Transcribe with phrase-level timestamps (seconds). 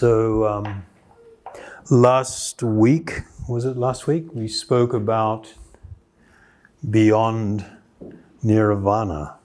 [0.00, 0.86] So, um,
[1.90, 4.32] last week, was it last week?
[4.32, 5.54] We spoke about
[6.88, 7.66] beyond
[8.40, 9.38] nirvana.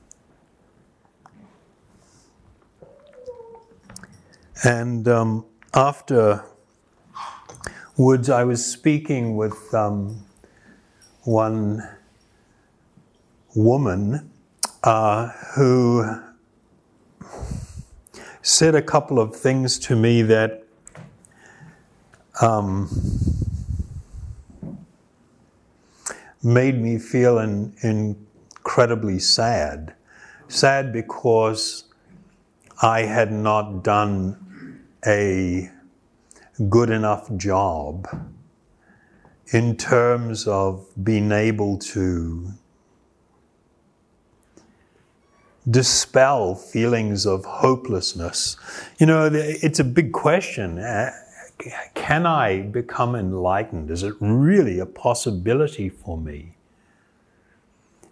[4.64, 5.44] And um,
[5.74, 6.46] afterwards,
[8.30, 10.24] I was speaking with um,
[11.24, 11.82] one
[13.56, 14.30] woman
[14.84, 16.22] uh, who
[18.44, 20.66] said a couple of things to me that
[22.42, 22.90] um,
[26.44, 29.96] made me feel in, incredibly sad.
[30.50, 31.86] Sad because
[32.82, 35.72] I had not done a
[36.68, 38.08] good enough job
[39.54, 42.52] in terms of being able to
[45.70, 48.58] dispel feelings of hopelessness.
[49.00, 50.80] You know, it's a big question.
[50.80, 51.12] Uh,
[51.94, 53.90] can I become enlightened?
[53.90, 56.56] Is it really a possibility for me?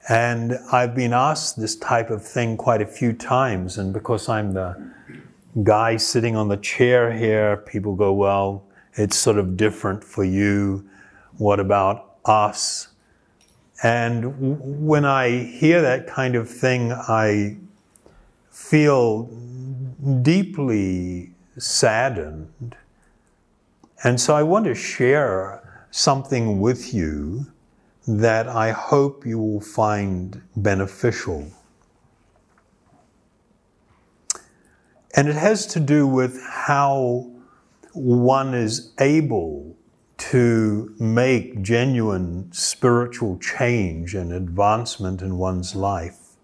[0.09, 4.53] And I've been asked this type of thing quite a few times, and because I'm
[4.53, 4.91] the
[5.63, 8.63] guy sitting on the chair here, people go, Well,
[8.93, 10.89] it's sort of different for you.
[11.37, 12.87] What about us?
[13.83, 17.57] And when I hear that kind of thing, I
[18.51, 19.23] feel
[20.21, 22.75] deeply saddened.
[24.03, 27.47] And so I want to share something with you
[28.07, 31.51] that I hope you will find beneficial.
[35.15, 37.29] And it has to do with how
[37.93, 39.75] one is able
[40.31, 46.37] to make genuine spiritual change and advancement in one's life.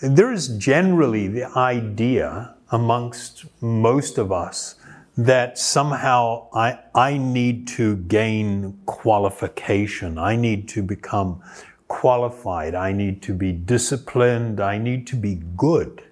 [0.00, 4.76] There is generally the idea amongst most of us
[5.16, 10.18] that somehow I, I need to gain qualification.
[10.18, 11.42] I need to become
[11.88, 12.76] qualified.
[12.76, 14.60] I need to be disciplined.
[14.60, 16.05] I need to be good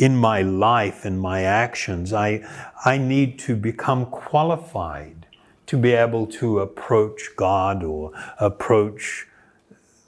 [0.00, 2.14] in my life and my actions.
[2.14, 2.42] I,
[2.86, 5.26] I need to become qualified
[5.66, 8.10] to be able to approach God or
[8.40, 9.26] approach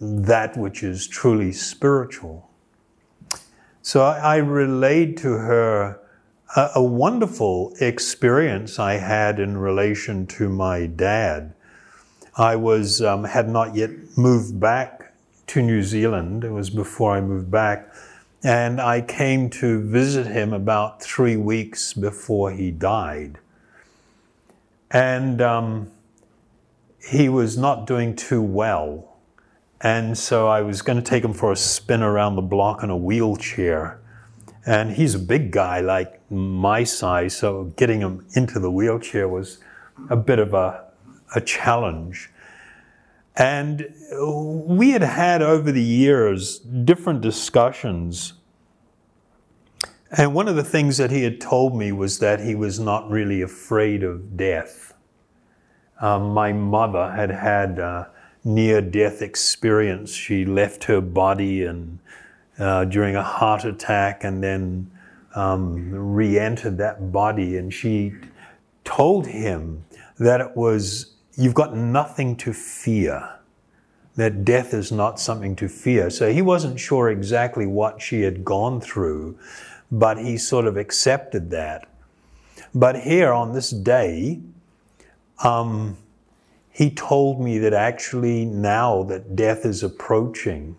[0.01, 2.49] that which is truly spiritual.
[3.83, 6.01] So I, I relayed to her
[6.57, 11.53] a, a wonderful experience I had in relation to my dad.
[12.39, 15.13] I was um, had not yet moved back
[15.49, 16.45] to New Zealand.
[16.45, 17.93] It was before I moved back
[18.43, 23.39] and I came to visit him about three weeks before he died.
[24.91, 25.91] And um,
[27.09, 29.17] he was not doing too well.
[29.81, 32.91] And so I was going to take him for a spin around the block in
[32.91, 34.01] a wheelchair.
[34.67, 39.59] And he's a big guy, like my size, so getting him into the wheelchair was
[40.09, 40.85] a bit of a,
[41.35, 42.31] a challenge.
[43.37, 43.95] And
[44.77, 48.35] we had had over the years different discussions.
[50.11, 53.11] And one of the things that he had told me was that he was not
[53.11, 54.93] really afraid of death.
[56.01, 58.11] Um, my mother had had a
[58.45, 60.13] near death experience.
[60.13, 61.99] She left her body and
[62.59, 64.91] uh, during a heart attack and then
[65.35, 67.57] um, re entered that body.
[67.57, 68.13] And she
[68.85, 69.85] told him
[70.19, 73.39] that it was you've got nothing to fear,
[74.17, 76.11] that death is not something to fear.
[76.11, 79.39] So he wasn't sure exactly what she had gone through,
[79.91, 81.89] but he sort of accepted that.
[82.75, 84.41] But here on this day,
[85.43, 85.97] um,
[86.71, 90.77] he told me that actually now that death is approaching,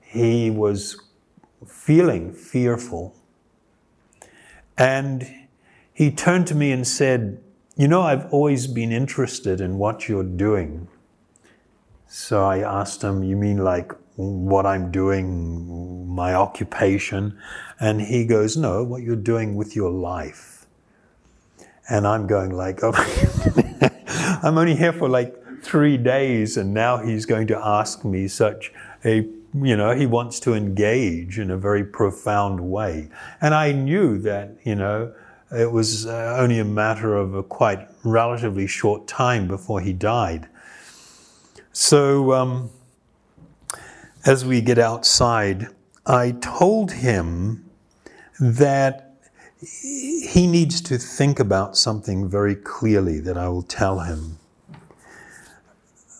[0.00, 0.98] he was
[1.66, 3.14] feeling fearful.
[4.78, 5.30] And
[5.92, 7.38] he turned to me and said,
[7.76, 10.88] you know, I've always been interested in what you're doing.
[12.06, 17.38] So I asked him, You mean like what I'm doing, my occupation?
[17.80, 20.66] And he goes, No, what you're doing with your life.
[21.88, 22.92] And I'm going like, Oh,
[24.42, 28.72] I'm only here for like three days, and now he's going to ask me such
[29.04, 33.10] a you know, he wants to engage in a very profound way.
[33.40, 35.12] And I knew that, you know,
[35.54, 40.48] it was uh, only a matter of a quite relatively short time before he died.
[41.72, 42.70] So, um,
[44.24, 45.68] as we get outside,
[46.06, 47.70] I told him
[48.40, 49.16] that
[49.60, 54.38] he needs to think about something very clearly that I will tell him.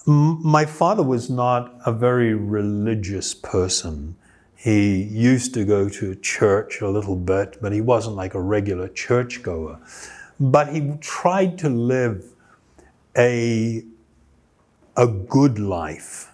[0.07, 4.17] My father was not a very religious person.
[4.63, 8.87] He used to go to church a little bit, but he wasn't like a regular
[8.87, 9.81] churchgoer.
[10.39, 12.33] But he tried to live
[13.19, 13.83] a,
[14.97, 16.31] a good life.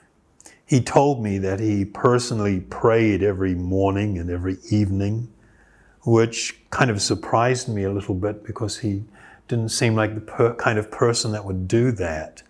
[0.67, 5.33] He told me that he personally prayed every morning and every evening,
[6.05, 9.05] which kind of surprised me a little bit because he
[9.49, 12.43] didn't seem like the per- kind of person that would do that.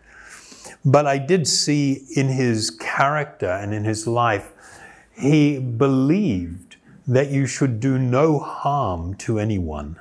[0.85, 4.53] But I did see in his character and in his life,
[5.19, 6.77] he believed
[7.07, 9.99] that you should do no harm to anyone.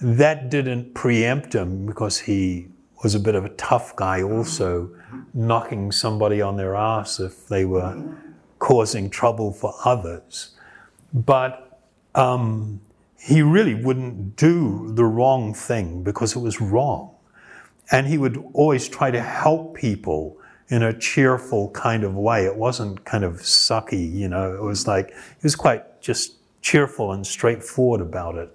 [0.00, 2.68] That didn't preempt him because he
[3.02, 4.90] was a bit of a tough guy, also
[5.34, 8.02] knocking somebody on their ass if they were
[8.58, 10.56] causing trouble for others.
[11.12, 11.80] But
[12.14, 12.80] um,
[13.20, 17.14] he really wouldn't do the wrong thing because it was wrong.
[17.90, 20.38] And he would always try to help people
[20.68, 22.44] in a cheerful kind of way.
[22.44, 27.12] It wasn't kind of sucky, you know, it was like, he was quite just cheerful
[27.12, 28.54] and straightforward about it.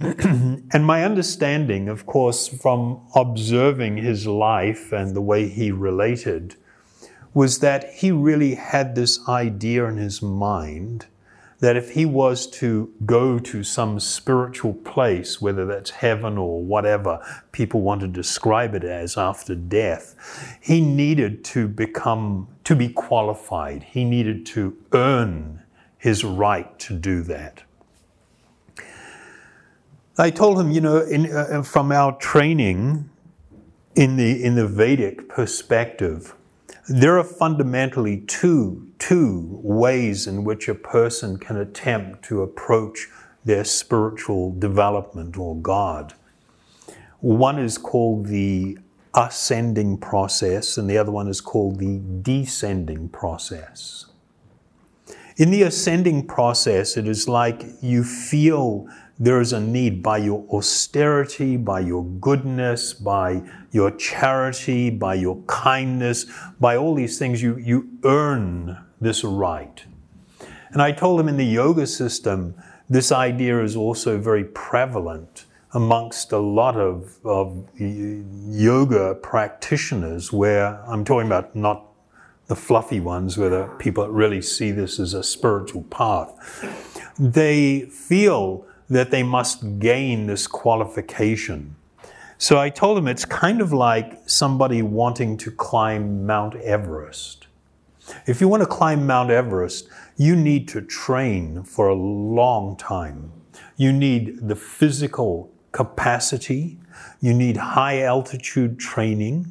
[0.00, 6.54] and my understanding, of course, from observing his life and the way he related,
[7.34, 11.06] was that he really had this idea in his mind
[11.60, 17.20] that if he was to go to some spiritual place, whether that's heaven or whatever
[17.50, 23.82] people want to describe it as after death, he needed to become, to be qualified.
[23.82, 25.62] He needed to earn
[25.98, 27.64] his right to do that.
[30.16, 33.10] I told him, you know, in, uh, from our training
[33.94, 36.34] in the, in the Vedic perspective,
[36.88, 43.08] there are fundamentally two, two ways in which a person can attempt to approach
[43.44, 46.14] their spiritual development or God.
[47.20, 48.78] One is called the
[49.14, 54.06] ascending process, and the other one is called the descending process.
[55.36, 58.88] In the ascending process, it is like you feel
[59.18, 63.42] there is a need by your austerity, by your goodness, by
[63.72, 66.26] your charity, by your kindness,
[66.60, 69.84] by all these things, you, you earn this right.
[70.70, 72.54] And I told him in the yoga system,
[72.88, 81.04] this idea is also very prevalent amongst a lot of, of yoga practitioners, where I'm
[81.04, 81.84] talking about not
[82.46, 86.32] the fluffy ones, where the people really see this as a spiritual path.
[87.18, 91.76] They feel that they must gain this qualification.
[92.38, 97.48] So I told him it's kind of like somebody wanting to climb Mount Everest.
[98.26, 103.32] If you want to climb Mount Everest, you need to train for a long time.
[103.76, 106.78] You need the physical capacity,
[107.20, 109.46] you need high altitude training,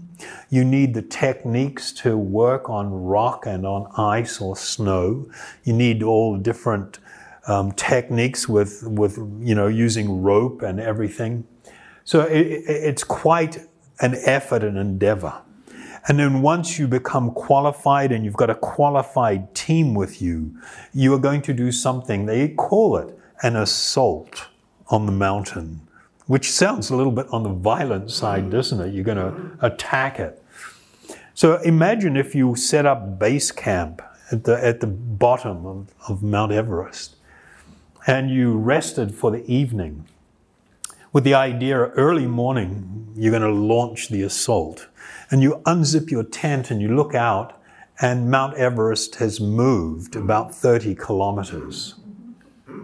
[0.49, 5.29] you need the techniques to work on rock and on ice or snow,
[5.63, 6.99] you need all different
[7.47, 11.45] um, techniques with, with, you know, using rope and everything.
[12.03, 13.67] So it, it's quite
[13.99, 15.41] an effort and endeavor.
[16.07, 20.55] And then once you become qualified and you've got a qualified team with you,
[20.93, 24.47] you are going to do something, they call it an assault
[24.87, 25.81] on the mountain,
[26.27, 28.93] which sounds a little bit on the violent side, doesn't it?
[28.93, 30.41] You're going to attack it.
[31.33, 34.01] So imagine if you set up base camp
[34.31, 37.16] at the, at the bottom of, of Mount Everest
[38.07, 40.07] and you rested for the evening
[41.13, 44.87] with the idea early morning you're going to launch the assault.
[45.31, 47.59] And you unzip your tent and you look out,
[47.99, 51.95] and Mount Everest has moved about 30 kilometers.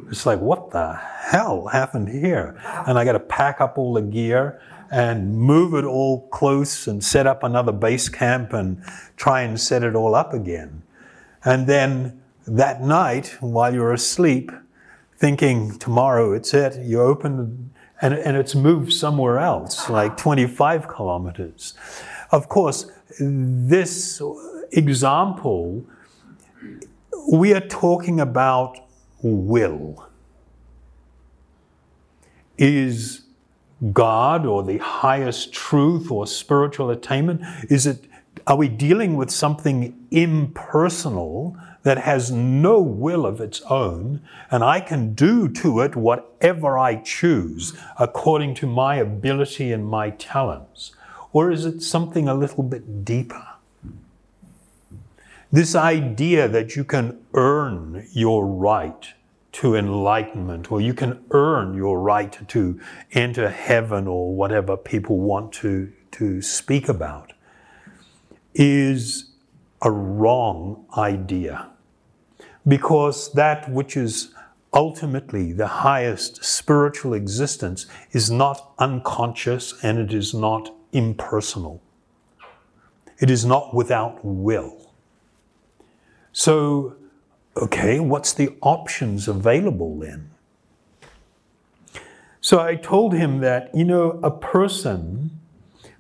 [0.10, 2.60] It's like, what the hell happened here?
[2.88, 4.60] And I got to pack up all the gear
[4.92, 8.84] and move it all close and set up another base camp and
[9.16, 10.82] try and set it all up again.
[11.46, 14.52] And then that night, while you're asleep,
[15.24, 16.86] thinking tomorrow it's it.
[16.86, 21.76] You open and, and it's moved somewhere else, like 25 kilometers.
[22.34, 24.22] Of course, this
[24.74, 25.86] example,
[27.32, 28.86] we are talking about
[29.22, 30.10] will.
[32.58, 33.22] Is
[33.94, 37.40] God or the highest truth or spiritual attainment?
[37.70, 38.04] Is it,
[38.46, 44.80] are we dealing with something impersonal that has no will of its own, and I
[44.80, 50.94] can do to it whatever I choose according to my ability and my talents?
[51.34, 53.46] Or is it something a little bit deeper?
[55.52, 59.14] This idea that you can earn your right
[59.52, 62.80] to enlightenment, or you can earn your right to
[63.12, 67.34] enter heaven, or whatever people want to, to speak about,
[68.56, 69.32] is
[69.82, 71.70] a wrong idea.
[72.68, 74.34] Because that which is
[74.74, 81.82] ultimately the highest spiritual existence is not unconscious and it is not impersonal.
[83.20, 84.92] It is not without will.
[86.32, 86.96] So,
[87.56, 90.32] okay, what's the options available then?
[92.42, 95.40] So I told him that, you know, a person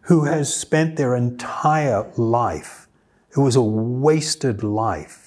[0.01, 2.87] who has spent their entire life,
[3.31, 5.22] it was a wasted life.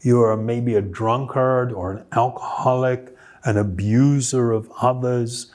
[0.00, 5.52] You are maybe a drunkard or an alcoholic, an abuser of others,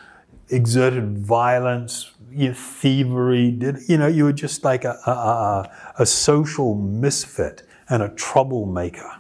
[0.49, 2.11] exerted violence,
[2.53, 8.01] thievery, did, you know, you were just like a, a, a, a social misfit and
[8.01, 9.11] a troublemaker.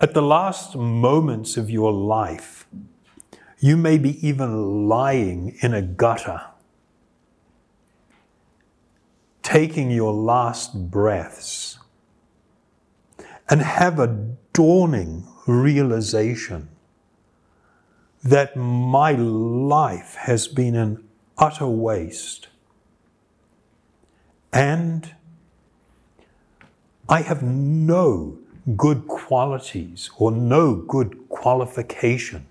[0.00, 2.66] At the last moments of your life,
[3.58, 6.42] you may be even lying in a gutter,
[9.42, 11.78] taking your last breaths,
[13.48, 16.68] and have a dawning realization
[18.22, 21.04] that my life has been an
[21.38, 22.48] utter waste.
[24.52, 25.14] And
[27.08, 28.38] I have no
[28.76, 32.46] good qualities or no good qualification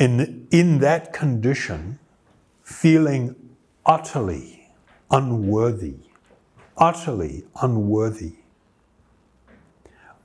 [0.00, 1.98] in, in that condition,
[2.64, 3.36] feeling
[3.84, 4.59] utterly
[5.10, 5.96] unworthy,
[6.76, 8.34] utterly unworthy,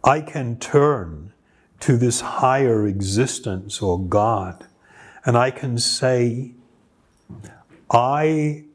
[0.04, 1.34] I can turn
[1.80, 4.66] to this higher existence or God
[5.26, 6.52] and I can say,
[7.90, 8.66] I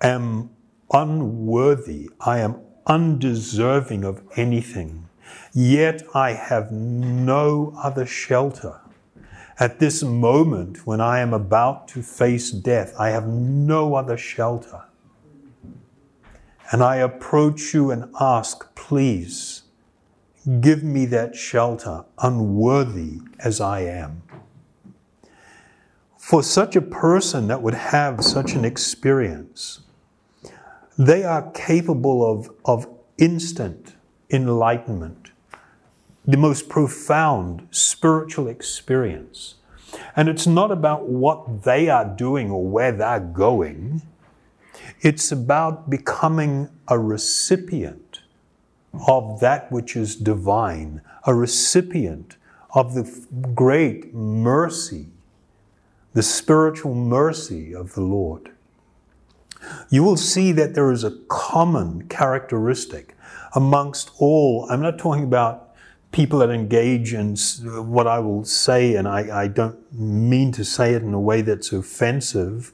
[0.00, 0.50] am
[0.90, 2.56] unworthy, I am
[2.86, 5.08] undeserving of anything,
[5.52, 8.80] yet I have no other shelter.
[9.60, 14.84] At this moment, when I am about to face death, I have no other shelter.
[16.70, 19.62] And I approach you and ask, please,
[20.60, 24.22] give me that shelter, unworthy as I am.
[26.18, 29.80] For such a person that would have such an experience,
[30.98, 33.94] they are capable of, of instant
[34.30, 35.30] enlightenment
[36.28, 39.54] the most profound spiritual experience.
[40.14, 44.02] And it's not about what they are doing or where they're going,
[45.00, 48.20] it's about becoming a recipient
[49.06, 52.36] of that which is divine, a recipient
[52.74, 55.06] of the great mercy,
[56.14, 58.50] the spiritual mercy of the Lord.
[59.90, 63.16] You will see that there is a common characteristic
[63.54, 65.74] amongst all, I'm not talking about
[66.12, 70.94] people that engage in what I will say, and I, I, don't mean to say
[70.94, 72.72] it in a way that's offensive,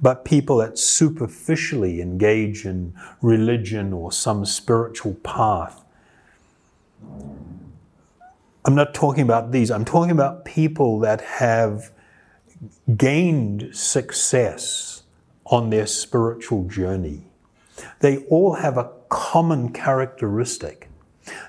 [0.00, 5.84] but people that superficially engage in religion or some spiritual path.
[8.64, 11.92] I'm not talking about these, I'm talking about people that have
[12.96, 15.02] gained success
[15.46, 17.22] on their spiritual journey.
[18.00, 20.86] They all have a common characteristic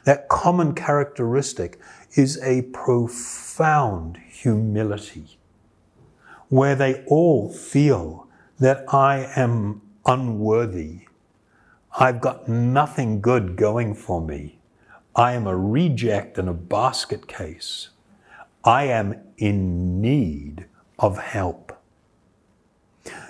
[0.03, 1.79] that common characteristic
[2.15, 5.37] is a profound humility,
[6.49, 8.26] where they all feel
[8.59, 11.01] that I am unworthy.
[11.99, 14.59] I've got nothing good going for me.
[15.15, 17.89] I am a reject and a basket case.
[18.63, 20.65] I am in need
[20.99, 21.73] of help.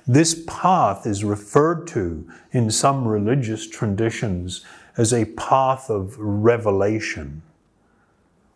[0.06, 4.66] This path is referred to in some religious traditions
[4.96, 7.42] as a path of revelation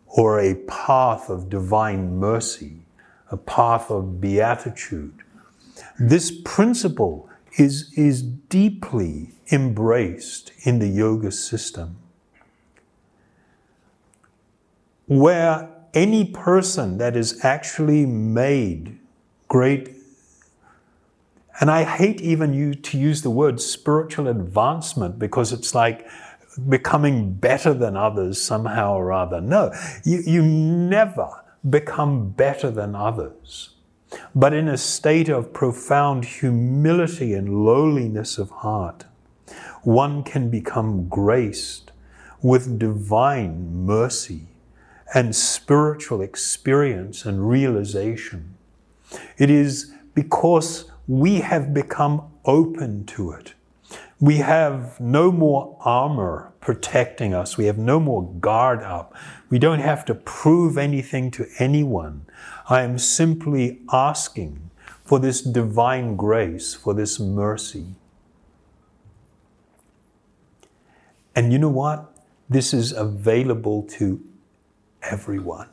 [0.06, 2.80] or a path of divine mercy,
[3.30, 5.22] a path of beatitude.
[5.98, 11.96] This principle is, is deeply embraced in the yoga system,
[15.06, 18.98] where any person that is actually made
[19.48, 19.96] great
[21.60, 26.08] and I hate even you to use the word spiritual advancement because it's like
[26.68, 29.40] becoming better than others somehow or other.
[29.40, 29.72] No,
[30.04, 31.28] you, you never
[31.68, 33.71] become better than others.
[34.34, 39.04] But in a state of profound humility and lowliness of heart,
[39.82, 41.92] one can become graced
[42.40, 44.48] with divine mercy
[45.14, 48.54] and spiritual experience and realization.
[49.38, 53.54] It is because we have become open to it
[54.22, 57.58] we have no more armor protecting us.
[57.58, 59.16] We have no more guard up.
[59.50, 62.26] We don't have to prove anything to anyone.
[62.70, 64.70] I am simply asking
[65.04, 67.84] for this divine grace, for this mercy.
[71.34, 72.16] And you know what?
[72.48, 74.22] This is available to
[75.02, 75.68] everyone.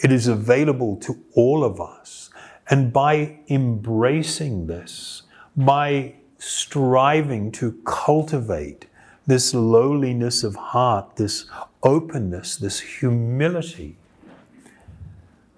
[0.00, 2.28] It is available to all of us.
[2.68, 5.22] And by embracing this,
[5.56, 8.86] by striving to cultivate
[9.28, 11.44] this lowliness of heart, this
[11.84, 13.96] openness, this humility,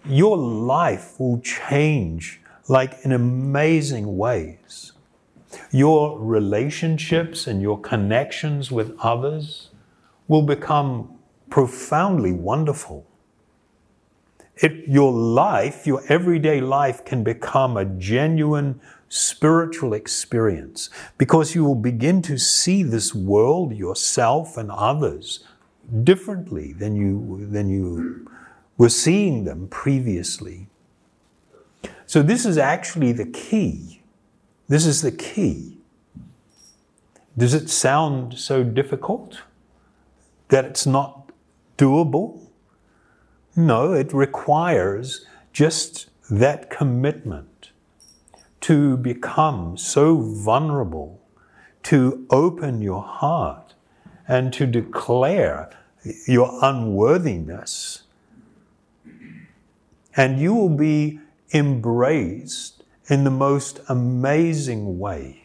[0.04, 2.38] your life will change
[2.68, 4.92] like in amazing ways.
[5.70, 9.70] Your relationships and your connections with others
[10.28, 13.06] will become profoundly wonderful.
[14.56, 18.80] It, your life, your everyday life, can become a genuine
[19.14, 25.44] spiritual experience because you will begin to see this world, yourself, and others
[26.02, 28.28] differently than you, than you
[28.76, 30.66] were seeing them previously.
[32.06, 34.02] So, this is actually the key.
[34.66, 35.78] This is the key.
[37.38, 39.42] Does it sound so difficult
[40.48, 41.30] that it's not
[41.78, 42.40] doable?
[43.54, 47.53] No, it requires just that commitment
[48.64, 51.20] to become so vulnerable,
[51.82, 53.74] to open your heart,
[54.26, 55.68] and to declare
[56.26, 58.04] your unworthiness.
[60.16, 61.20] And you will be
[61.52, 65.44] embraced in the most amazing way.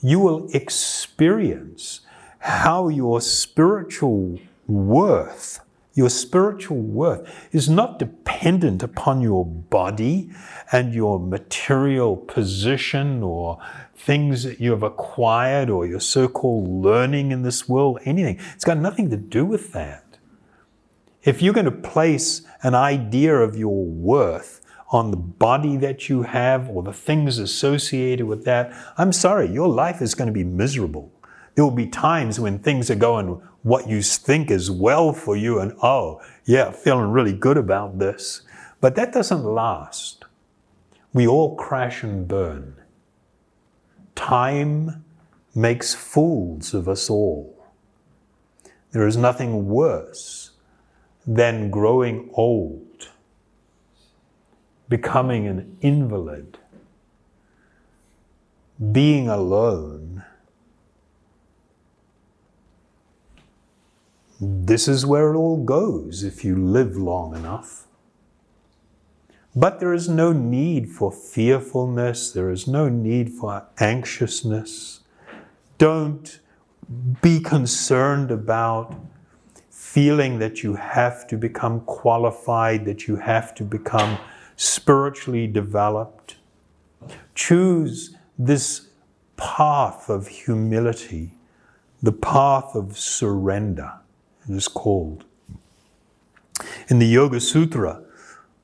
[0.00, 2.00] You will experience
[2.40, 5.60] how your spiritual worth
[5.96, 10.30] your spiritual worth is not dependent upon your body
[10.70, 13.58] and your material position or
[13.96, 18.38] things that you have acquired or your so called learning in this world, anything.
[18.54, 20.18] It's got nothing to do with that.
[21.22, 26.22] If you're going to place an idea of your worth on the body that you
[26.22, 30.44] have or the things associated with that, I'm sorry, your life is going to be
[30.44, 31.10] miserable.
[31.54, 35.58] There will be times when things are going what you think is well for you,
[35.58, 38.42] and oh, yeah, feeling really good about this.
[38.80, 40.24] But that doesn't last.
[41.12, 42.76] We all crash and burn.
[44.14, 45.04] Time
[45.52, 47.66] makes fools of us all.
[48.92, 50.52] There is nothing worse
[51.26, 53.08] than growing old,
[54.88, 56.56] becoming an invalid,
[58.92, 60.22] being alone
[64.38, 67.86] This is where it all goes if you live long enough.
[69.54, 75.00] But there is no need for fearfulness, there is no need for anxiousness.
[75.78, 76.40] Don't
[77.22, 78.94] be concerned about
[79.70, 84.18] feeling that you have to become qualified, that you have to become
[84.56, 86.36] spiritually developed.
[87.34, 88.88] Choose this
[89.38, 91.30] path of humility,
[92.02, 93.94] the path of surrender
[94.48, 95.24] it is called.
[96.88, 98.02] In the Yoga Sutra,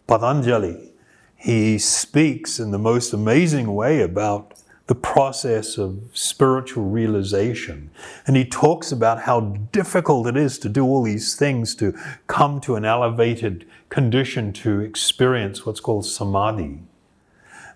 [0.06, 0.92] Patanjali,
[1.36, 4.54] he speaks in the most amazing way about
[4.86, 7.90] the process of spiritual realization.
[8.26, 9.40] And he talks about how
[9.72, 14.80] difficult it is to do all these things to come to an elevated condition to
[14.80, 16.80] experience what's called samadhi.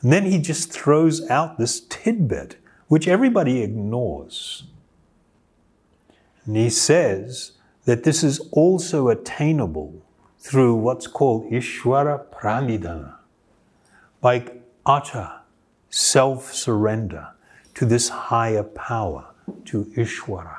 [0.03, 2.57] And then he just throws out this tidbit,
[2.89, 4.65] which everybody ignores.
[6.45, 7.53] And he says
[7.87, 10.03] that this is also attainable
[10.39, 13.15] through what's called Ishwara Pranidhana,
[14.21, 14.53] by
[14.85, 15.41] utter
[15.89, 17.29] self surrender
[17.75, 19.27] to this higher power,
[19.65, 20.59] to Ishwara.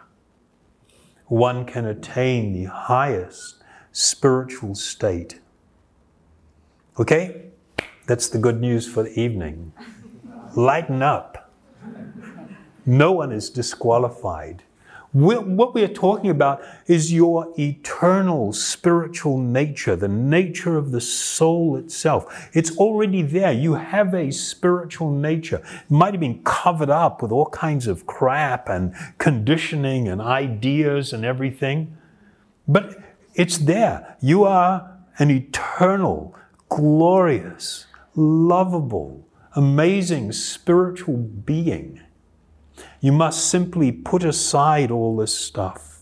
[1.26, 3.58] One can attain the highest
[3.92, 5.40] spiritual state.
[6.98, 7.44] Okay?
[8.06, 9.74] That's the good news for the evening.
[10.56, 11.52] Lighten up.
[12.86, 14.64] No one is disqualified
[15.24, 21.76] what we are talking about is your eternal spiritual nature, the nature of the soul
[21.78, 22.50] itself.
[22.54, 23.52] It's already there.
[23.52, 25.58] You have a spiritual nature.
[25.58, 31.14] It might have been covered up with all kinds of crap and conditioning and ideas
[31.14, 31.98] and everything,
[32.68, 32.98] but
[33.34, 34.18] it's there.
[34.22, 36.36] You are an eternal,
[36.70, 42.02] glorious, lovable, amazing spiritual being.
[43.00, 46.02] You must simply put aside all this stuff.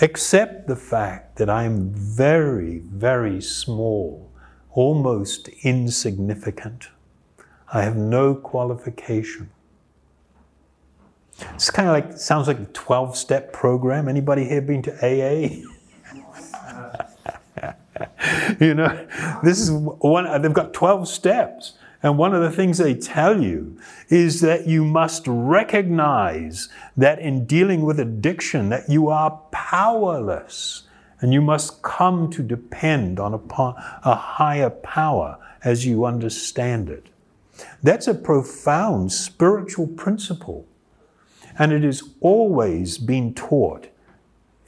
[0.00, 4.30] Accept the fact that I'm very, very small,
[4.70, 6.88] almost insignificant.
[7.72, 9.50] I have no qualification.
[11.54, 14.08] It's kind of like, sounds like a 12 step program.
[14.08, 15.62] Anybody here been to AA?
[18.60, 19.06] you know,
[19.42, 21.74] this is one, they've got 12 steps.
[22.02, 27.46] And one of the things they tell you is that you must recognize that in
[27.46, 30.82] dealing with addiction that you are powerless
[31.20, 33.64] and you must come to depend on a,
[34.04, 37.06] a higher power as you understand it.
[37.82, 40.66] That's a profound spiritual principle.
[41.58, 43.88] And it is always been taught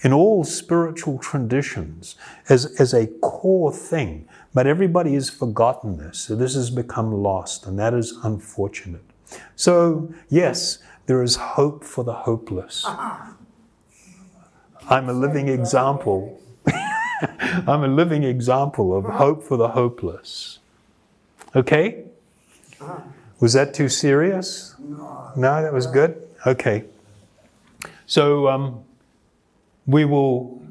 [0.01, 2.15] in all spiritual traditions
[2.49, 4.29] as, as a core thing.
[4.55, 6.21] But everybody has forgotten this.
[6.21, 9.03] So this has become lost, and that is unfortunate.
[9.57, 12.87] So, yes, there is hope for the hopeless.
[14.89, 16.41] I'm a living example.
[17.67, 20.61] I'm a living example of hope for the hopeless.
[21.57, 22.05] Okay?
[23.41, 24.75] Was that too serious?
[24.79, 26.23] No, that was good?
[26.47, 26.85] Okay.
[28.07, 28.85] So um,
[29.87, 30.63] we will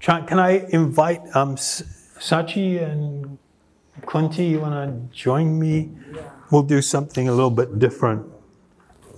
[0.00, 0.22] try.
[0.22, 1.56] Can I invite um,
[2.18, 3.38] Sachi and
[4.06, 4.46] Kunti?
[4.46, 5.90] You want to join me?
[6.50, 8.26] We'll do something a little bit different.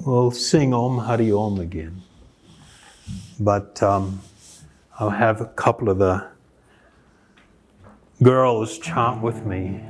[0.00, 2.02] We'll sing Om Hari Om again.
[3.38, 4.20] But um,
[4.98, 6.26] I'll have a couple of the
[8.22, 9.80] girls chant with me.